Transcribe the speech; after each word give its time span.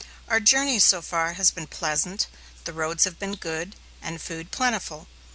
Our 0.27 0.39
journey 0.39 0.79
so 0.79 0.99
far 1.03 1.33
has 1.33 1.51
been 1.51 1.67
pleasant, 1.67 2.25
the 2.63 2.73
roads 2.73 3.03
have 3.03 3.19
been 3.19 3.35
good, 3.35 3.75
and 4.01 4.19
food 4.19 4.49
plentiful. 4.49 5.07